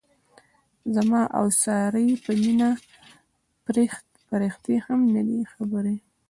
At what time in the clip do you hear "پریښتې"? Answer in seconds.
4.31-4.75